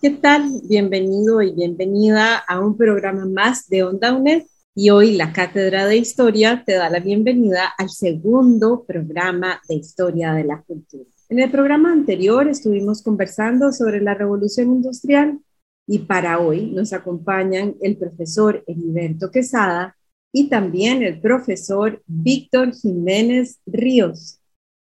[0.00, 0.48] ¿Qué tal?
[0.68, 4.44] Bienvenido y bienvenida a un programa más de Onda UNED.
[4.72, 10.34] Y hoy la Cátedra de Historia te da la bienvenida al segundo programa de Historia
[10.34, 11.10] de la Cultura.
[11.28, 15.36] En el programa anterior estuvimos conversando sobre la Revolución Industrial
[15.84, 19.96] y para hoy nos acompañan el profesor Heriberto Quesada
[20.32, 24.38] y también el profesor Víctor Jiménez Ríos.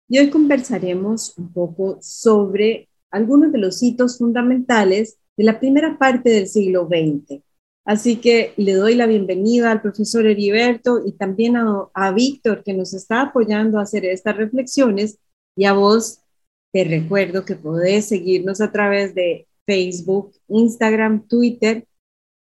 [0.09, 6.29] Y hoy conversaremos un poco sobre algunos de los hitos fundamentales de la primera parte
[6.29, 7.41] del siglo XX.
[7.85, 12.73] Así que le doy la bienvenida al profesor Heriberto y también a, a Víctor que
[12.73, 15.19] nos está apoyando a hacer estas reflexiones
[15.55, 16.19] y a vos
[16.73, 21.87] te recuerdo que podés seguirnos a través de Facebook, Instagram, Twitter,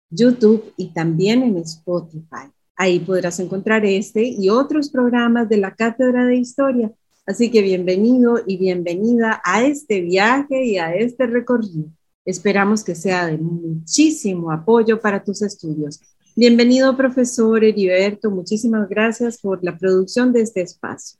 [0.08, 2.52] YouTube y también en Spotify.
[2.76, 6.92] Ahí podrás encontrar este y otros programas de la Cátedra de Historia.
[7.26, 11.90] Así que bienvenido y bienvenida a este viaje y a este recorrido.
[12.24, 16.00] Esperamos que sea de muchísimo apoyo para tus estudios.
[16.34, 18.30] Bienvenido, profesor Heriberto.
[18.30, 21.18] Muchísimas gracias por la producción de este espacio.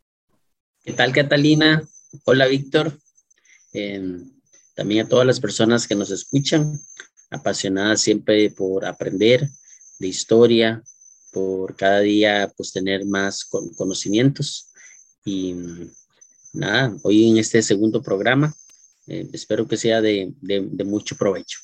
[0.82, 1.86] ¿Qué tal, Catalina?
[2.24, 2.98] Hola, Víctor.
[3.72, 4.20] Eh,
[4.74, 6.80] también a todas las personas que nos escuchan,
[7.30, 9.48] apasionadas siempre por aprender
[9.98, 10.82] de historia,
[11.32, 14.69] por cada día pues tener más con conocimientos.
[15.24, 15.54] Y
[16.52, 18.52] nada, hoy en este segundo programa,
[19.06, 21.58] eh, espero que sea de, de, de mucho provecho.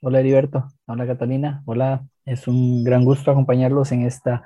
[0.00, 4.44] Hola Heriberto, hola Catalina, hola, es un gran gusto acompañarlos en, esta,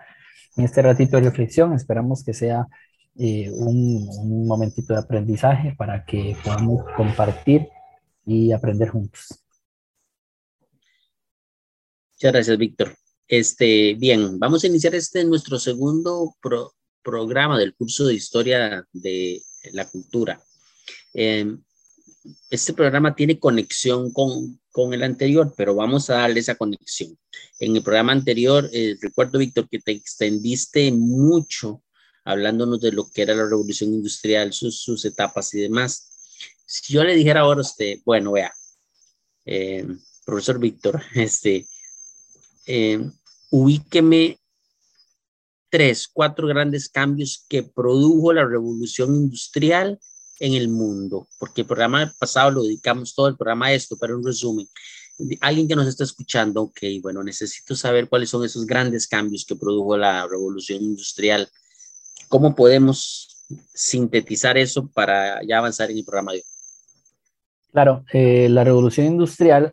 [0.56, 1.74] en este ratito de reflexión.
[1.74, 2.66] Esperamos que sea
[3.18, 7.68] eh, un, un, momentito de aprendizaje para que podamos compartir
[8.24, 9.44] y aprender juntos.
[12.12, 12.94] Muchas gracias, Víctor.
[13.30, 19.40] Este, bien, vamos a iniciar este nuestro segundo pro, programa del curso de Historia de
[19.70, 20.42] la Cultura.
[21.14, 21.46] Eh,
[22.50, 27.16] este programa tiene conexión con, con, el anterior, pero vamos a darle esa conexión.
[27.60, 31.84] En el programa anterior, eh, recuerdo, Víctor, que te extendiste mucho
[32.24, 36.34] hablándonos de lo que era la revolución industrial, sus, sus etapas y demás.
[36.66, 38.52] Si yo le dijera ahora a usted, bueno, vea,
[39.44, 39.86] eh,
[40.24, 41.68] profesor Víctor, este,
[42.66, 43.00] eh,
[43.50, 44.38] ubíqueme
[45.68, 49.98] tres, cuatro grandes cambios que produjo la revolución industrial
[50.40, 54.16] en el mundo, porque el programa pasado lo dedicamos todo el programa a esto, pero
[54.16, 54.66] en resumen,
[55.40, 59.54] alguien que nos está escuchando, ok, bueno, necesito saber cuáles son esos grandes cambios que
[59.54, 61.48] produjo la revolución industrial
[62.30, 63.44] ¿Cómo podemos
[63.74, 66.44] sintetizar eso para ya avanzar en el programa de hoy?
[67.72, 69.72] Claro, eh, la revolución industrial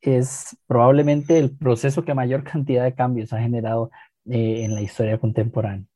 [0.00, 3.90] es probablemente el proceso que mayor cantidad de cambios ha generado
[4.26, 5.86] eh, en la historia contemporánea.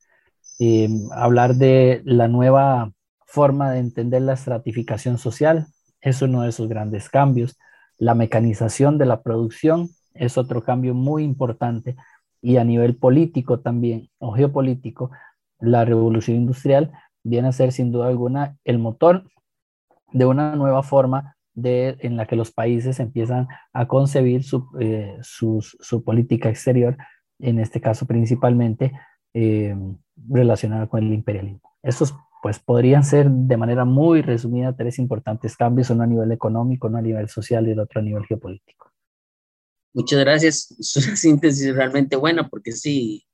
[0.59, 2.93] Eh, hablar de la nueva
[3.27, 5.67] forma de entender la estratificación social
[6.01, 7.59] es uno de esos grandes cambios.
[7.97, 11.97] La mecanización de la producción es otro cambio muy importante
[12.43, 15.11] y a nivel político también o geopolítico
[15.61, 19.25] la revolución industrial viene a ser sin duda alguna el motor
[20.13, 25.17] de una nueva forma de, en la que los países empiezan a concebir su, eh,
[25.23, 26.97] su, su política exterior,
[27.39, 28.93] en este caso principalmente
[29.35, 29.77] eh,
[30.29, 31.73] relacionada con el imperialismo.
[31.83, 36.87] Estos pues podrían ser de manera muy resumida tres importantes cambios, uno a nivel económico,
[36.89, 38.91] uno a nivel social y el otro a nivel geopolítico.
[39.93, 40.75] Muchas gracias.
[40.79, 43.27] Es una síntesis realmente buena porque sí,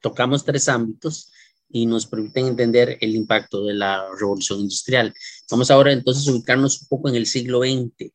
[0.00, 1.32] tocamos tres ámbitos
[1.72, 5.14] y nos permiten entender el impacto de la revolución industrial.
[5.50, 8.12] Vamos ahora entonces a ubicarnos un poco en el siglo XX,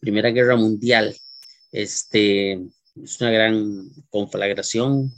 [0.00, 1.16] Primera Guerra Mundial.
[1.70, 2.52] Este,
[3.02, 5.12] es una gran conflagración,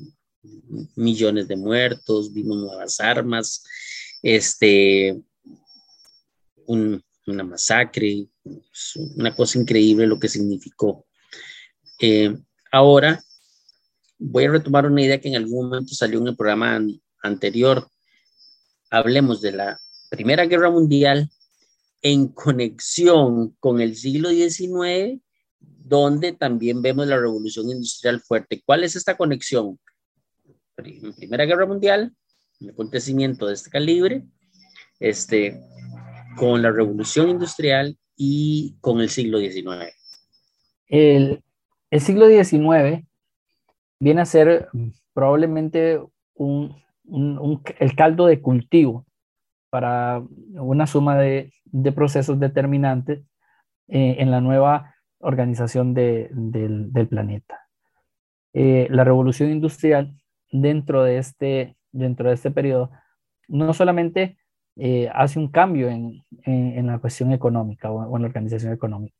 [0.96, 3.64] millones de muertos, vimos nuevas armas,
[4.22, 5.18] este,
[6.66, 8.28] un, una masacre,
[9.16, 11.06] una cosa increíble lo que significó.
[12.00, 12.36] Eh,
[12.70, 13.22] ahora
[14.18, 16.80] voy a retomar una idea que en algún momento salió en el programa
[17.22, 17.88] anterior,
[18.90, 19.80] hablemos de la
[20.10, 21.30] Primera Guerra Mundial
[22.02, 25.20] en conexión con el siglo XIX,
[25.58, 28.62] donde también vemos la revolución industrial fuerte.
[28.64, 29.78] ¿Cuál es esta conexión?
[30.74, 32.14] Primera Guerra Mundial,
[32.60, 34.24] un acontecimiento de este calibre,
[35.00, 35.60] este,
[36.36, 39.92] con la revolución industrial y con el siglo XIX?
[40.86, 41.42] El,
[41.90, 43.04] el siglo XIX
[43.98, 44.68] viene a ser
[45.12, 46.00] probablemente
[46.34, 46.76] un,
[47.08, 49.06] un, el caldo de cultivo
[49.70, 50.22] para
[50.54, 53.20] una suma de, de procesos determinantes
[53.88, 57.68] eh, en la nueva organización de, del, del, planeta.
[58.52, 60.14] Eh, la revolución industrial
[60.50, 62.90] dentro de este, dentro de este periodo
[63.48, 64.38] no solamente
[64.76, 69.16] eh, hace un cambio en, en, en, la cuestión económica o en la organización económica,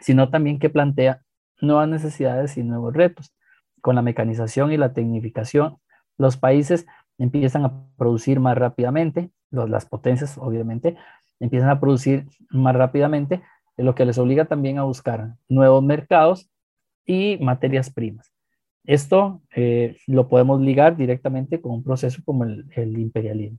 [0.00, 1.22] sino también que plantea
[1.60, 3.34] nuevas necesidades y nuevos retos.
[3.82, 5.78] Con la mecanización y la tecnificación,
[6.18, 6.86] los países
[7.20, 10.96] empiezan a producir más rápidamente, las potencias obviamente
[11.38, 13.42] empiezan a producir más rápidamente,
[13.76, 16.50] lo que les obliga también a buscar nuevos mercados
[17.06, 18.32] y materias primas.
[18.84, 23.58] Esto eh, lo podemos ligar directamente con un proceso como el, imperialismo.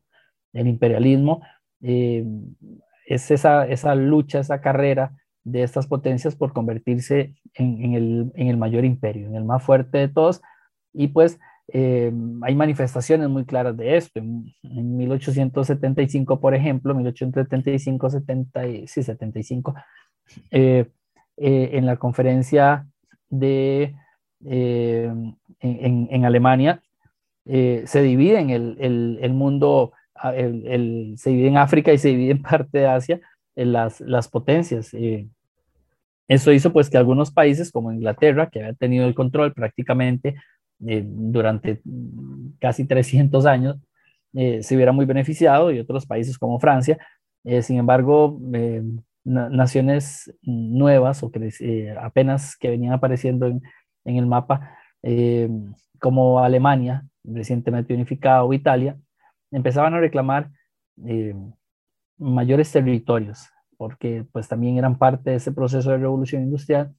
[0.54, 1.42] El imperialismo
[1.81, 2.25] eh,
[3.06, 8.48] es esa, esa lucha, esa carrera de estas potencias por convertirse en, en, el, en,
[8.48, 10.42] el, mayor imperio, en el más fuerte de todos.
[10.94, 11.40] Y pues
[11.73, 14.19] eh, hay manifestaciones muy claras de esto.
[14.19, 19.75] En, en 1875, por ejemplo, 1875, 70, sí, 75,
[20.51, 20.89] eh,
[21.38, 22.88] eh, en la conferencia
[23.29, 23.95] de,
[24.45, 25.12] eh,
[25.59, 26.81] en, en, Alemania,
[27.45, 29.94] se divide en el, el, el mundo,
[30.35, 33.21] el, se divide en África y se divide en parte de Asia,
[33.56, 34.94] las, las potencias.
[34.94, 35.27] Eh,
[36.27, 40.35] eso hizo pues que algunos países como Inglaterra, que había tenido el control prácticamente
[40.88, 41.81] eh, durante
[42.60, 43.78] casi 300 años,
[44.33, 46.98] eh, se hubiera muy beneficiado y otros países como Francia.
[47.44, 48.39] Eh, sin embargo,
[49.24, 53.62] na naciones nuevas o que apenas que venían apareciendo en,
[54.06, 54.78] en el mapa,
[56.00, 58.98] como Alemania, recientemente unificada, o Italia,
[59.51, 60.50] empezaban a reclamar
[62.18, 66.95] mayores territorios, porque pues también eran parte de ese proceso de revolución industrial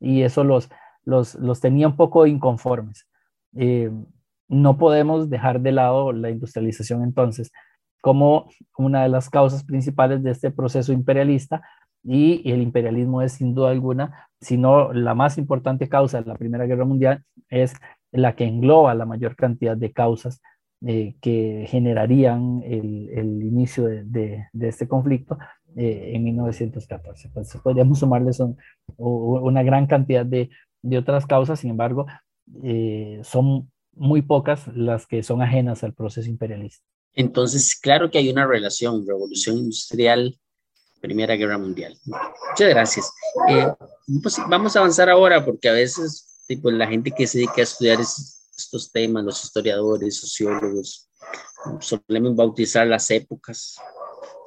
[0.00, 0.70] y eso los,
[1.04, 3.09] los, los tenía un poco inconformes.
[3.56, 3.90] Eh,
[4.48, 7.52] no podemos dejar de lado la industrialización entonces
[8.00, 8.48] como
[8.78, 11.62] una de las causas principales de este proceso imperialista
[12.02, 16.66] y el imperialismo es sin duda alguna, sino la más importante causa de la Primera
[16.66, 17.74] Guerra Mundial es
[18.10, 20.40] la que engloba la mayor cantidad de causas
[20.86, 25.36] eh, que generarían el, inicio de, este conflicto
[25.76, 27.30] eh, en 1914.
[27.34, 28.56] Pues podríamos sumarles un,
[28.96, 30.48] una gran cantidad de,
[30.82, 32.06] de, otras causas, sin embargo,
[32.62, 36.84] eh, son muy pocas las que son ajenas al proceso imperialista.
[37.12, 40.38] Entonces, claro que hay una relación, revolución industrial,
[41.00, 41.98] Primera Guerra Mundial.
[42.04, 43.12] Muchas gracias.
[43.48, 43.66] Eh,
[44.22, 47.62] pues vamos a avanzar ahora porque a veces tipo, la gente que se dedica a
[47.62, 51.08] estudiar es, estos temas, los historiadores, sociólogos,
[51.78, 53.76] solemos bautizar las épocas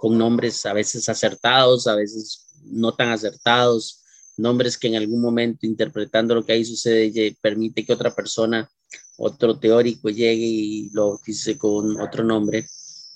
[0.01, 4.02] con nombres a veces acertados, a veces no tan acertados,
[4.37, 8.69] nombres que en algún momento interpretando lo que ahí sucede permite que otra persona,
[9.17, 12.67] otro teórico llegue y lo bautice con otro nombre.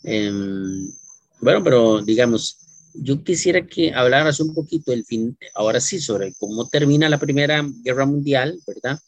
[0.03, 0.31] Eh,
[1.39, 2.57] bueno, pero digamos,
[2.93, 7.63] yo quisiera que hablaras un poquito del fin, ahora sí, sobre cómo termina la Primera
[7.83, 8.99] Guerra Mundial, ¿verdad?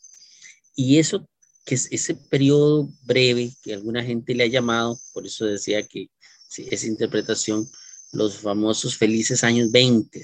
[0.75, 1.27] Y eso
[1.65, 6.09] que es ese periodo breve que alguna gente le ha llamado, por eso decía que
[6.47, 7.69] sí, esa interpretación,
[8.11, 10.23] los famosos felices años 20.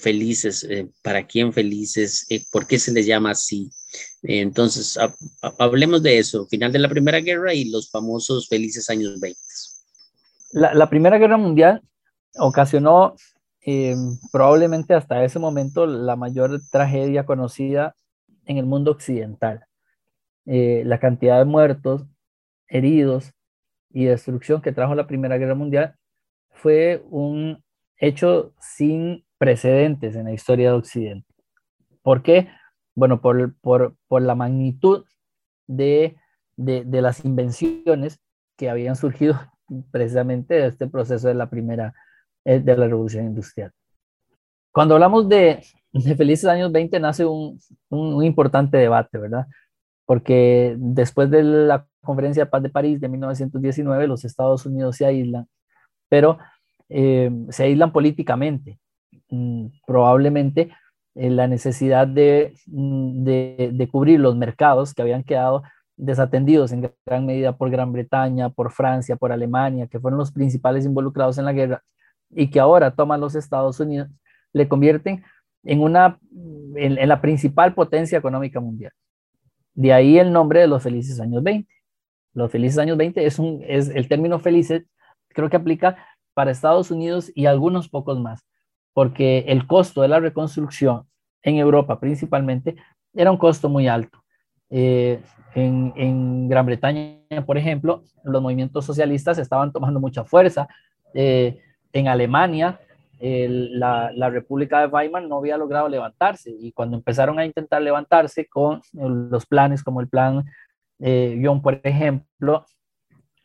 [0.00, 2.26] Felices, eh, ¿para quién felices?
[2.30, 3.70] Eh, ¿Por qué se les llama así?
[4.22, 8.88] Entonces, ha, ha, hablemos de eso, final de la Primera Guerra y los famosos felices
[8.90, 9.38] años 20.
[10.52, 11.82] La, la Primera Guerra Mundial
[12.38, 13.14] ocasionó
[13.66, 13.94] eh,
[14.32, 17.94] probablemente hasta ese momento la mayor tragedia conocida
[18.46, 19.66] en el mundo occidental
[20.46, 22.06] eh, la cantidad de muertos,
[22.66, 23.32] heridos
[23.90, 25.94] y destrucción que trajo la Primera Guerra Mundial
[26.50, 27.62] fue un
[27.98, 31.26] hecho sin precedentes en la historia de Occidente.
[32.02, 32.48] ¿Por qué?
[32.94, 35.06] Bueno, por, por, por la magnitud
[35.66, 36.16] de,
[36.56, 38.20] de, de, las invenciones
[38.58, 39.40] que habían surgido
[39.90, 41.94] precisamente de este proceso de la primera,
[42.44, 43.72] eh, de la revolución industrial.
[44.72, 49.46] Cuando hablamos de, de felices años 20 nace un, un, importante debate, ¿verdad?
[50.04, 55.06] porque después de la Conferencia de Paz de París de 1919, los Estados Unidos se
[55.06, 55.46] aíslan,
[56.08, 56.36] pero
[56.88, 58.80] eh, se aíslan políticamente.
[59.30, 60.70] Mm, probablemente
[61.14, 65.62] eh, la necesidad de, mm, de, cubrir los mercados que habían quedado
[65.96, 70.84] desatendidos en gran medida por Gran Bretaña, por Francia, por Alemania, que fueron los principales
[70.86, 71.82] involucrados en la guerra,
[72.30, 74.08] y que ahora toman los Estados Unidos,
[74.52, 75.24] le convierten
[75.64, 76.18] en, una,
[76.76, 78.92] en, en la principal potencia económica mundial.
[79.74, 81.72] De ahí el nombre de los felices años 20.
[82.34, 84.84] Los felices años 20 es, un, es el término felices,
[85.28, 85.96] creo que aplica
[86.34, 88.44] para Estados Unidos y algunos pocos más,
[89.00, 91.06] porque el costo de la reconstrucción
[91.42, 92.76] en Europa principalmente
[93.14, 94.22] era un costo muy alto.
[94.68, 95.22] Eh,
[95.54, 97.16] en, Gran Bretaña,
[97.46, 100.68] por ejemplo, los movimientos socialistas estaban tomando mucha fuerza.
[101.14, 101.62] Eh,
[101.94, 102.78] en Alemania,
[103.22, 108.48] la, la, República de Weimar no había logrado levantarse y cuando empezaron a intentar levantarse
[108.48, 110.44] con los planes como el plan
[110.98, 112.66] eh, por ejemplo,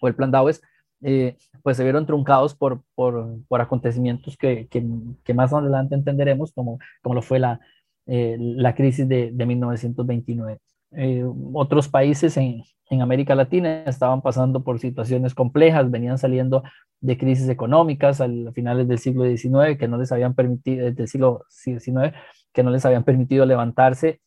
[0.02, 0.62] o el plan Dawes,
[1.08, 6.80] eh, pues se vieron truncados por, por, por acontecimientos que, que, más adelante entenderemos, como,
[7.04, 7.60] como lo fue la,
[8.08, 10.58] eh, la crisis de, de 1929.
[10.94, 16.64] Eh, otros países en, en, América Latina estaban pasando por situaciones complejas, venían saliendo
[17.02, 21.46] de crisis económicas a finales del siglo XIX que no les habían permitido, del siglo
[21.50, 22.16] XIX,
[22.52, 24.22] que no les habían permitido levantarse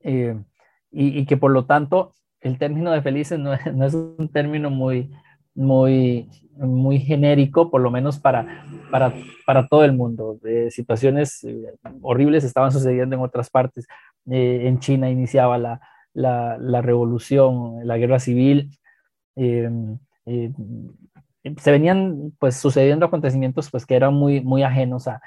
[0.00, 0.30] y,
[0.90, 5.12] y, que por lo tanto el término de felices no, no es un término muy,
[5.56, 9.12] muy, muy genérico, por lo menos para, para,
[9.44, 10.38] para todo el mundo.
[10.70, 11.72] situaciones eh,
[12.02, 13.86] horribles estaban sucediendo en otras partes.
[14.30, 15.80] Eh, en China iniciaba la,
[16.14, 18.70] la, la, revolución, la guerra civil.
[19.36, 19.70] Eh,
[21.58, 25.20] se venían pues sucediendo acontecimientos pues que eran muy, muy ajenos a,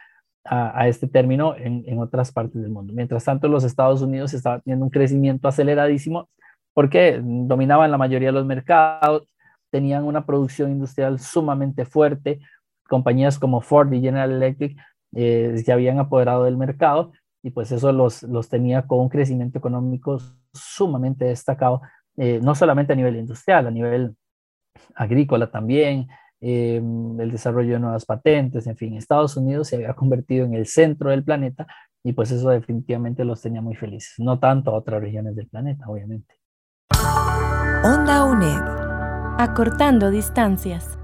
[0.43, 2.93] a, a este término en, en, otras partes del mundo.
[2.93, 6.29] Mientras tanto, los Estados Unidos estaban teniendo un crecimiento aceleradísimo
[6.74, 9.27] porque dominaban la mayoría de los mercados,
[9.69, 12.39] tenían una producción industrial sumamente fuerte,
[12.88, 14.77] compañías como Ford y General Electric
[15.15, 17.11] eh, se habían apoderado del mercado
[17.41, 20.19] y pues eso los, los tenía con un crecimiento económico
[20.53, 21.81] sumamente destacado,
[22.17, 24.15] eh, no solamente a nivel industrial, a nivel
[24.95, 26.07] agrícola también,
[26.41, 30.67] eh, el desarrollo de nuevas patentes, en fin, Estados Unidos se había convertido en el
[30.67, 31.65] centro del planeta
[32.03, 35.85] y pues eso definitivamente los tenía muy felices, no tanto a otras regiones del planeta,
[35.88, 36.35] obviamente.
[37.83, 38.88] Onda UNED
[39.41, 41.00] Acortando distancias.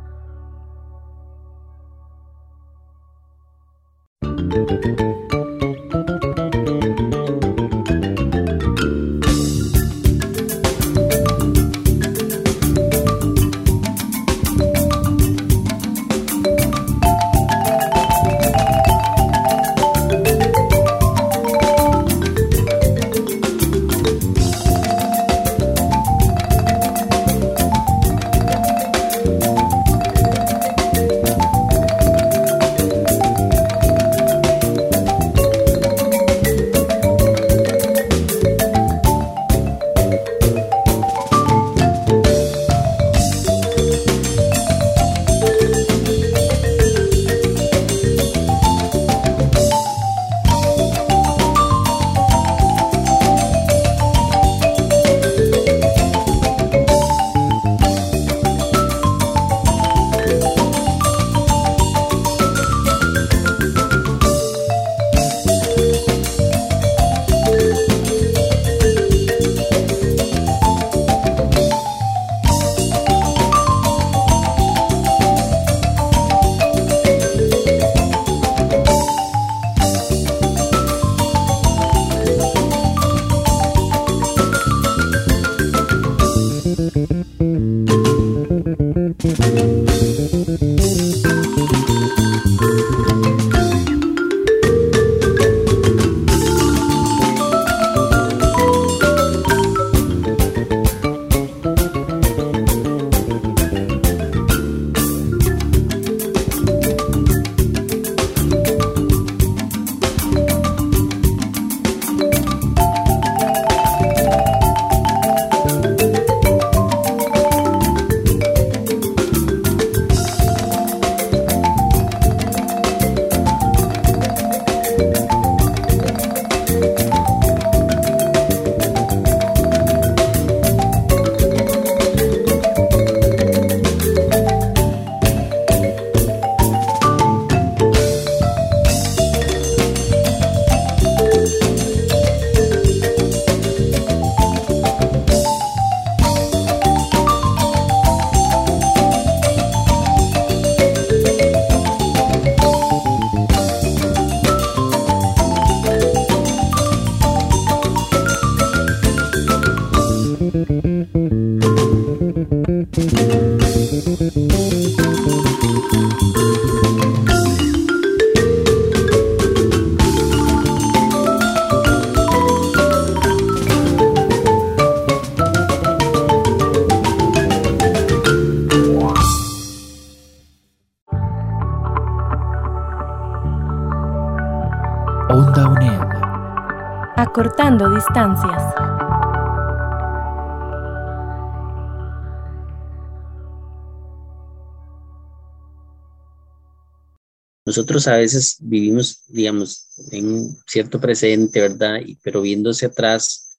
[197.65, 202.00] Nosotros a veces vivimos, digamos, en cierto presente, ¿verdad?
[202.21, 203.57] Pero viéndose atrás,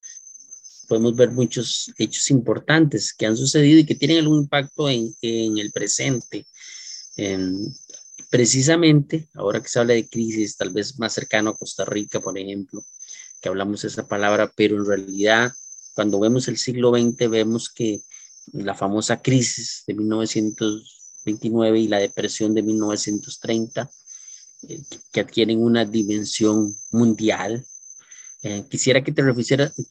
[0.88, 5.58] podemos ver muchos hechos importantes que han sucedido y que tienen algún impacto en, en
[5.58, 6.46] el presente.
[8.30, 12.38] precisamente, ahora que se habla de crisis, tal vez más cercano a Costa Rica, por
[12.38, 12.84] ejemplo,
[13.46, 15.52] que hablamos esa palabra, pero en realidad,
[15.94, 18.02] cuando vemos el siglo XX, vemos que
[18.52, 23.90] la famosa crisis de 1900 29 y la depresión de 1930,
[24.68, 27.66] eh, que adquieren una dimensión mundial.
[28.42, 29.22] Eh, quisiera que te,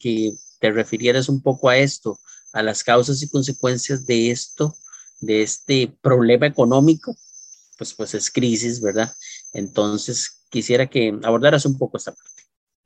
[0.00, 2.18] que te refirieras un poco a esto,
[2.52, 4.76] a las causas y consecuencias de esto,
[5.20, 7.14] de este problema económico,
[7.78, 9.14] pues, pues es crisis, ¿verdad?
[9.52, 12.35] Entonces, quisiera que abordaras un poco esta parte.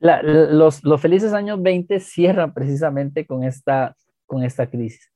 [0.01, 5.11] Los, los felices años 20 cierran precisamente con esta, con esta crisis.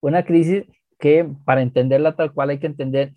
[0.00, 0.64] Una crisis
[0.98, 3.14] que para entenderla tal cual hay que entender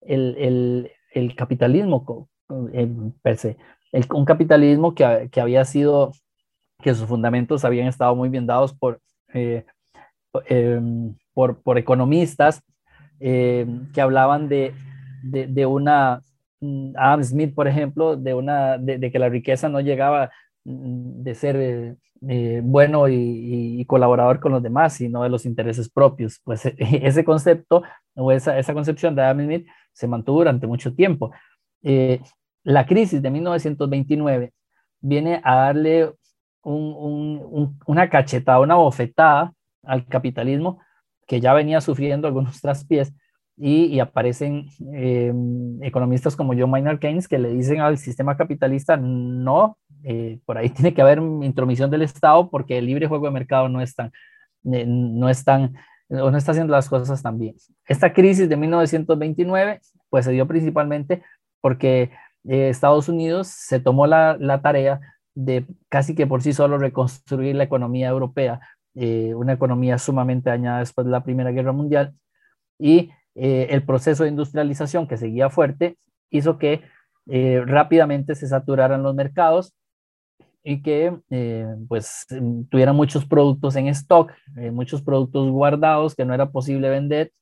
[0.00, 2.28] el, el, el capitalismo
[3.22, 3.56] per se.
[3.92, 6.12] El, un capitalismo que, que, había sido,
[6.82, 9.00] que sus fundamentos habían estado muy bien dados por,
[9.34, 9.64] eh,
[10.46, 12.62] em, por, por, economistas
[13.20, 14.74] em, que hablaban de,
[15.22, 16.20] de, de, una,
[16.60, 20.30] mm, Adam Smith, por ejemplo, de, una, de, de que la riqueza no llegaba
[20.66, 21.96] de ser
[22.28, 26.40] eh, bueno y, colaborador con los demás, y no de los intereses propios.
[26.42, 27.82] Pues ese concepto
[28.14, 31.30] o esa, esa concepción de Adam Smith se mantuvo durante mucho tiempo.
[31.82, 32.20] Eh,
[32.64, 34.52] la crisis de 1929
[35.00, 36.12] viene a darle
[36.64, 39.52] una cachetada, una bofetada
[39.84, 40.80] al capitalismo
[41.28, 43.14] que ya venía sufriendo algunos traspiés
[43.56, 45.32] y, aparecen eh,
[45.80, 50.68] economistas como John Maynard Keynes que le dicen al sistema capitalista, no, eh, por ahí
[50.70, 54.12] tiene que haber intromisión del Estado porque el libre juego de mercado no es tan,
[54.72, 55.74] eh, no es tan,
[56.08, 57.56] no está haciendo las cosas tan bien.
[57.86, 61.22] Esta crisis de 1929 pues se dio principalmente
[61.60, 62.10] porque
[62.44, 65.00] Estados Unidos se tomó la, la, tarea
[65.34, 68.60] de casi que por sí solo reconstruir la economía europea,
[68.94, 72.14] una economía sumamente dañada después de la Primera Guerra Mundial,
[72.78, 75.98] y eh, el proceso de industrialización que seguía fuerte
[76.30, 76.82] hizo que
[77.28, 79.74] eh, rápidamente se saturaran los mercados
[80.68, 82.26] y que eh, pues
[82.70, 84.32] tuvieran muchos productos en stock,
[84.72, 87.32] muchos productos guardados que no era posible vender.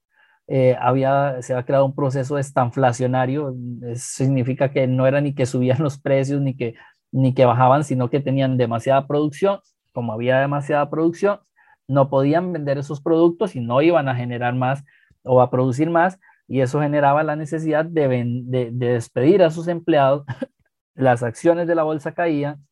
[0.78, 3.54] había, se había creado un proceso estanflacionario,
[3.94, 6.74] significa que no era ni que subían los precios ni que,
[7.12, 9.60] ni que bajaban, sino que tenían demasiada producción.
[9.92, 11.40] Como había demasiada producción,
[11.88, 14.84] no podían vender esos productos y no iban a generar más
[15.22, 20.24] o a producir más y eso generaba la necesidad de, de, despedir a sus empleados,
[20.94, 22.66] las acciones de la bolsa caían,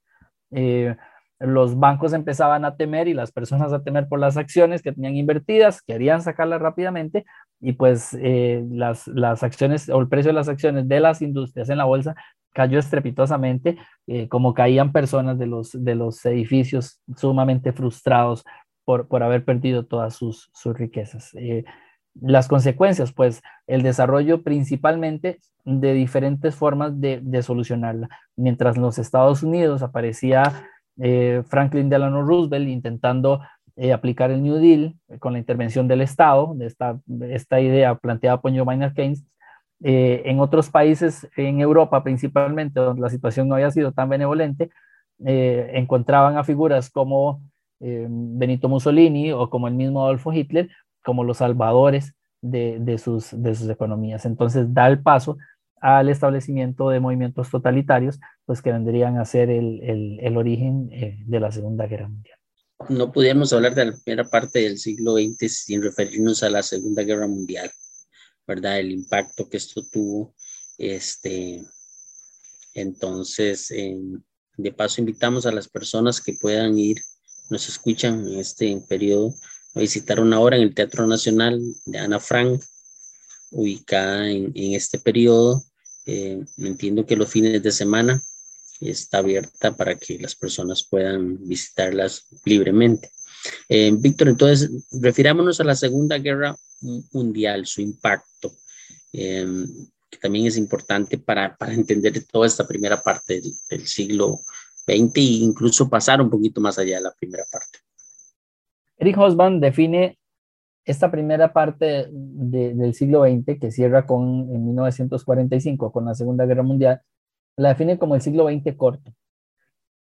[0.52, 0.96] eh,
[1.38, 5.16] los bancos empezaban a temer y las personas a temer por las acciones que tenían
[5.16, 7.24] invertidas, querían sacarlas rápidamente
[7.60, 11.68] y pues eh, las, las, acciones o el precio de las acciones de las industrias
[11.68, 12.14] en la bolsa
[12.52, 18.44] cayó estrepitosamente, eh, como caían personas de los, de los edificios sumamente frustrados
[18.84, 21.32] por, por haber perdido todas sus, sus riquezas
[22.20, 28.08] las consecuencias, pues el desarrollo principalmente de diferentes formas de, solucionarla.
[28.36, 30.66] Mientras en los Estados Unidos aparecía
[30.98, 33.40] eh, Franklin Delano Roosevelt intentando
[33.76, 38.40] eh, aplicar el New Deal con la intervención del Estado, de esta, esta idea planteada
[38.40, 39.24] por John Maynard Keynes,
[39.84, 44.70] eh, en otros países, en Europa principalmente, donde la situación no había sido tan benevolente,
[45.24, 47.42] encontraban a figuras como
[47.78, 50.68] Benito Mussolini o como el mismo Adolfo Hitler,
[51.04, 54.24] como los salvadores de, sus, de sus economías.
[54.24, 55.38] Entonces da el paso
[55.80, 61.50] al establecimiento de movimientos totalitarios, pues que vendrían a ser el, origen eh, de la
[61.50, 62.38] Segunda Guerra Mundial.
[62.88, 67.02] No pudiéramos hablar de la primera parte del siglo XX sin referirnos a la Segunda
[67.02, 67.70] Guerra Mundial,
[68.46, 68.78] ¿verdad?
[68.78, 70.34] El impacto que esto tuvo.
[70.78, 71.62] Este,
[72.74, 73.72] entonces,
[74.56, 76.98] de paso, invitamos a las personas que puedan ir,
[77.50, 79.34] nos escuchan en este periodo,
[79.74, 82.62] a visitar una obra en el Teatro Nacional de Ana Frank,
[83.50, 85.62] ubicada en, este periodo.
[86.06, 88.20] Eh, entiendo que los fines de semana
[88.80, 93.10] está abierta para que las personas puedan visitarlas libremente.
[93.68, 96.56] Eh, Víctor, entonces, refirámonos a la Segunda Guerra
[97.12, 98.56] Mundial, su impacto,
[99.12, 99.46] eh,
[100.10, 104.40] que también es importante para, para, entender toda esta primera parte del, del siglo
[104.86, 107.78] XX e incluso pasar un poquito más allá de la primera parte.
[109.02, 110.16] Eric Hobsbawm define
[110.84, 116.62] esta primera parte del siglo XX, que cierra con, en 1945 con la Segunda Guerra
[116.62, 117.00] Mundial,
[117.56, 119.12] la define como el siglo XX corto.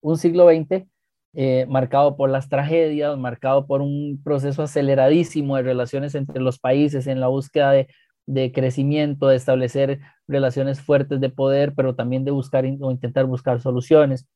[0.00, 0.88] Un siglo XX
[1.34, 7.06] eh, marcado por las tragedias, marcado por un proceso aceleradísimo de relaciones entre los países
[7.06, 7.86] en la búsqueda de,
[8.26, 13.60] de crecimiento, de establecer relaciones fuertes de poder, pero también de buscar o intentar buscar
[13.60, 14.26] soluciones.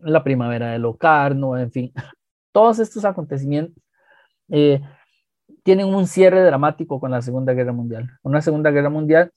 [0.00, 1.92] La primavera de Locarno, en fin,
[2.52, 3.80] todos estos acontecimientos
[4.48, 4.80] eh,
[5.62, 8.10] tienen un cierre dramático con la Segunda Guerra Mundial.
[8.22, 9.30] Una Segunda Guerra Mundial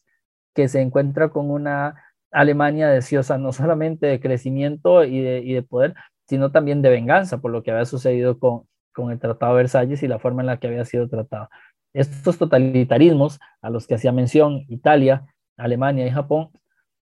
[0.54, 5.64] que se encuentra con una Alemania deseosa no solamente de crecimiento y de, y de
[5.64, 5.96] poder,
[6.28, 8.64] sino también de venganza por lo que había sucedido con,
[8.94, 11.50] con el Tratado de Versalles y la forma en la que había sido tratado.
[11.94, 15.26] Estos totalitarismos a los que hacía mención Italia,
[15.58, 16.50] Alemania y Japón,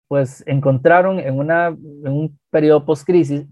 [0.08, 3.48] pues encontraron en, una, en un periodo post-crisis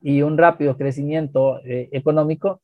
[0.00, 2.62] y un rápido crecimiento eh, económico,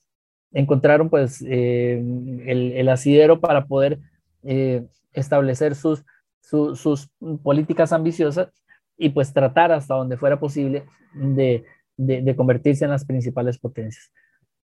[0.53, 1.99] encontraron pues eh,
[2.47, 3.99] el, el, asidero para poder
[4.43, 6.05] eh, establecer sus,
[6.41, 7.09] su, sus
[7.43, 8.49] políticas ambiciosas
[8.97, 11.65] y pues tratar hasta donde fuera posible de
[11.97, 14.13] de, convertirse en las principales potencias.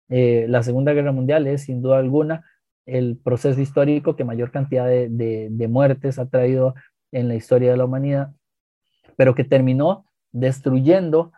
[0.10, 2.46] Eh, la Segunda Guerra Mundial es sin duda alguna
[2.86, 6.76] el proceso histórico que mayor cantidad de, muertes ha traído
[7.12, 8.34] en la historia de la humanidad,
[9.16, 11.32] pero que terminó destruyendo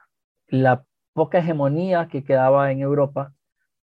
[0.48, 3.34] la poca hegemonía que quedaba en Europa,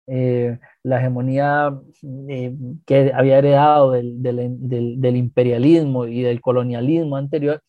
[0.06, 1.80] eh, la hegemonía
[2.28, 2.54] eh,
[2.86, 7.62] que había heredado del, imperialismo y del colonialismo anterior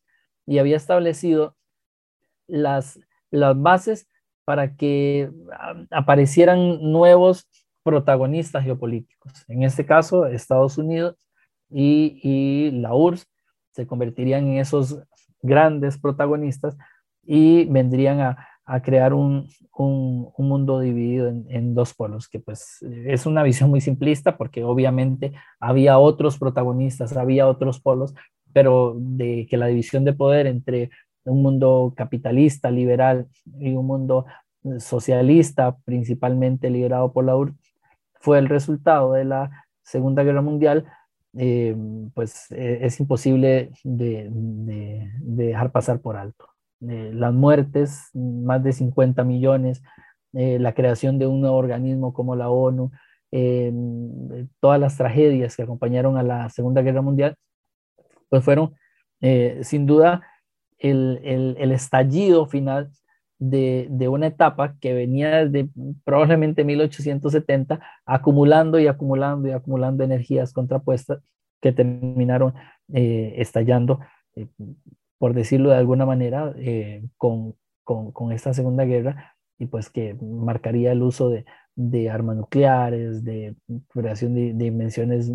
[0.46, 1.56] y había establecido
[2.48, 3.00] las,
[3.32, 4.08] las bases
[4.44, 5.32] para que
[5.92, 7.48] aparecieran nuevos
[7.84, 9.46] protagonistas geopolíticos.
[9.48, 11.16] En este caso, Estados Unidos
[11.70, 13.28] y, la URSS
[13.72, 15.00] se convertirían en esos
[15.42, 16.76] grandes protagonistas
[17.24, 18.48] y vendrían a,
[18.84, 19.48] crear un,
[20.38, 26.00] mundo dividido en, dos polos, que pues es una visión muy simplista porque obviamente había
[26.00, 28.14] otros protagonistas, había otros polos,
[28.54, 30.90] pero de que la división de poder entre
[31.26, 33.28] un mundo capitalista, liberal
[33.60, 34.26] y un mundo
[34.80, 37.56] socialista, principalmente liderado por la URSS,
[38.20, 40.86] fue el resultado de la Segunda Guerra Mundial,
[41.38, 41.76] eh,
[42.14, 44.30] pues eh, es imposible de,
[45.20, 46.55] dejar pasar por alto.
[46.82, 49.82] Eh, las muertes, más de 50 millones,
[50.34, 52.92] la creación de un nuevo organismo como la ONU,
[54.60, 57.38] todas las tragedias que acompañaron a la Segunda Guerra Mundial,
[58.28, 58.76] pues fueron
[59.62, 60.24] sin duda
[60.78, 62.92] el, estallido final
[63.40, 65.70] de, una etapa que venía desde
[66.04, 71.20] probablemente 1870, acumulando y acumulando y acumulando energías contrapuestas
[71.62, 72.54] que terminaron
[72.94, 74.00] eh, estallando,
[74.36, 74.48] eh,
[75.26, 77.56] por decirlo de alguna manera, eh, con,
[78.32, 83.56] esta Segunda Guerra y pues que marcaría el uso de, armas nucleares, de
[83.88, 85.32] creación de, de invenciones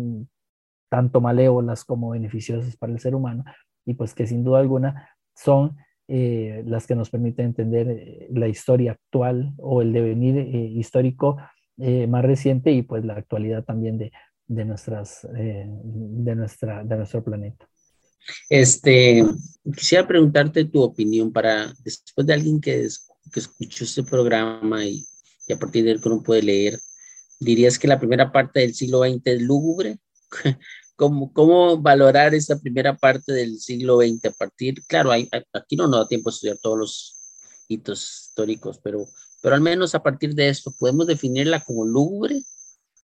[0.89, 3.43] tanto malévolas como beneficiosas para el ser humano
[3.85, 5.75] y pues que sin duda alguna son
[6.07, 11.35] eh, las que nos permiten entender eh, la historia actual o el devenir histórico
[12.07, 14.13] más reciente y pues la actualidad también de,
[14.47, 15.65] de nuestras, de,
[16.33, 17.67] nuestra, de nuestro planeta.
[18.49, 19.25] Este,
[19.75, 22.87] quisiera preguntarte tu opinión para, después de alguien que,
[23.31, 25.05] que escuchó este programa y,
[25.47, 26.79] y a partir de él que uno puede leer,
[27.39, 29.99] ¿dirías que la primera parte del siglo XX es lúgubre?
[30.95, 34.85] ¿Cómo, ¿Cómo valorar esta primera parte del siglo XX a partir?
[34.85, 37.15] Claro, hay, aquí no nos da tiempo a estudiar todos los
[37.67, 39.07] hitos históricos, pero,
[39.41, 42.43] pero al menos a partir de esto, ¿podemos definirla como lúgubre?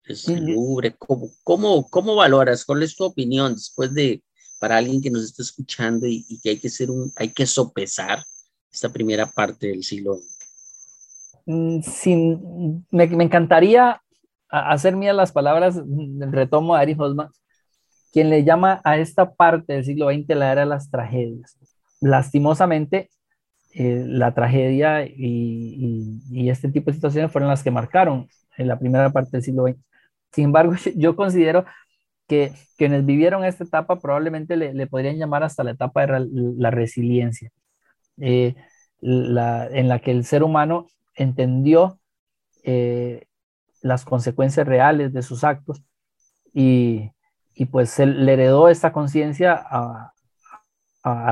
[0.05, 0.95] ¿Es lúgubre?
[0.97, 2.65] ¿Cómo, cómo, cómo valoras?
[2.65, 4.23] ¿Cuál es tu opinión después de,
[4.63, 8.23] para alguien que nos está escuchando y, que hay que ser un, hay que sopesar
[8.71, 10.37] esta primera parte del siglo XX?
[11.47, 14.01] Mm, sin, me, me, encantaría
[14.47, 15.81] hacer mías las palabras,
[16.31, 17.27] retomo a Ari Hosman,
[18.13, 21.57] quien le llama a esta parte del siglo XX la era de las tragedias.
[21.99, 23.09] Lastimosamente,
[23.73, 29.11] eh, la tragedia y, este tipo de situaciones fueron las que marcaron en la primera
[29.11, 29.77] parte del siglo XX.
[30.31, 31.65] Sin embargo, yo considero
[32.33, 37.51] que quienes vivieron esta etapa probablemente le, podrían llamar hasta la etapa de la resiliencia,
[38.17, 38.55] eh,
[39.01, 41.99] en la que el ser humano entendió
[42.63, 43.27] eh,
[43.81, 45.83] las consecuencias reales de sus actos
[46.53, 47.11] y,
[47.53, 50.09] y pues le heredó esta conciencia a,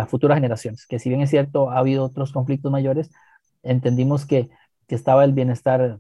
[0.08, 3.10] futuras generaciones, que si bien es cierto, ha habido otros conflictos mayores,
[3.64, 4.50] entendimos que,
[4.90, 6.00] estaba el bienestar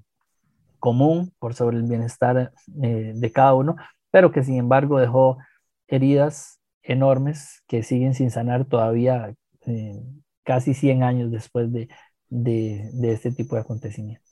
[0.78, 2.52] común por sobre el bienestar
[2.84, 3.78] eh, de cada uno,
[4.12, 5.38] pero que sin embargo dejó
[5.88, 9.34] heridas enormes que siguen sin sanar todavía
[9.66, 10.02] eh,
[10.44, 11.90] casi 100 años después de,
[12.30, 14.32] de, este tipo de acontecimientos.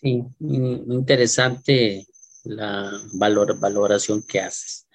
[0.00, 2.06] Sí, interesante
[2.44, 4.86] la valor, valoración que haces.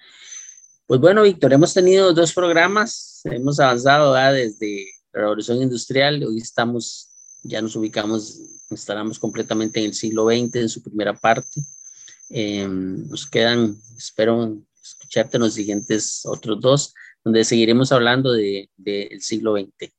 [0.86, 7.10] Pues bueno, Víctor, hemos tenido dos programas, hemos avanzado desde la revolución industrial, hoy estamos,
[7.42, 11.60] ya nos ubicamos estaremos completamente en el siglo XX en su primera parte.
[12.30, 19.16] Em, nos quedan, espero escucharte en los siguientes otros dos, donde seguiremos hablando del de,
[19.20, 19.92] siglo XX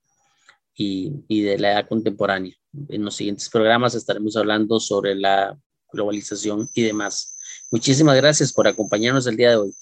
[0.76, 2.54] y, y, de la edad contemporánea.
[2.90, 5.58] En los siguientes programas estaremos hablando sobre la
[5.92, 7.38] globalización y demás.
[7.72, 9.74] Muchísimas gracias por acompañarnos el día de hoy.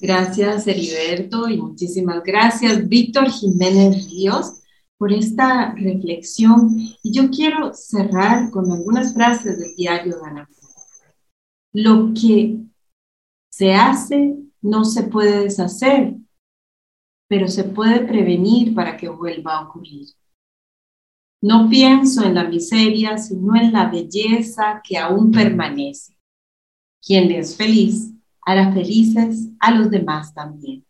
[0.00, 4.60] Gracias, Heriberto, y muchísimas gracias, Víctor Jiménez Ríos,
[4.98, 6.76] por esta reflexión.
[7.02, 10.48] Y yo quiero cerrar con algunas frases del diario Ana.
[11.74, 12.60] Lo que
[13.50, 16.14] se hace no se puede deshacer,
[17.28, 20.06] pero se puede prevenir para que vuelva a ocurrir.
[21.42, 26.16] No pienso en la miseria, sino en la belleza que aún permanece.
[27.04, 30.86] Quien es feliz hará felices a los demás también.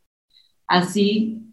[0.66, 1.43] Así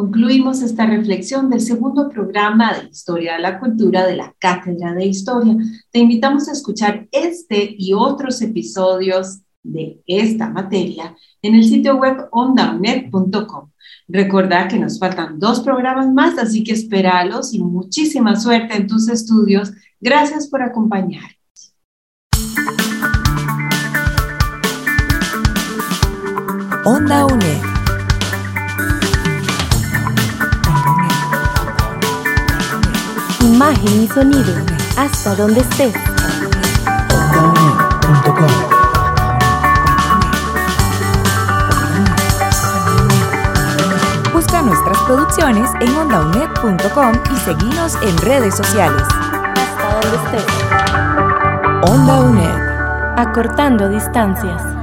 [0.00, 5.04] concluimos esta reflexión del segundo programa de Historia de la Cultura de la Cátedra de
[5.04, 5.54] Historia.
[5.90, 12.28] Te invitamos a escuchar este y otros episodios de esta materia en el sitio web
[12.30, 13.70] ondaunet.com.
[14.08, 19.06] Recordad que nos faltan dos programas más, así que espéralos y muchísima suerte en tus
[19.10, 19.70] estudios.
[20.00, 21.74] Gracias por acompañarnos.
[26.86, 27.69] Onda.
[33.60, 34.54] Imagen y sonido,
[34.96, 35.92] hasta donde estés.
[44.32, 49.02] Busca nuestras producciones en ondaunet.com y seguinos en redes sociales.
[49.02, 51.90] Hasta donde estés.
[51.90, 53.18] Onda UNED.
[53.18, 54.79] Acortando distancias.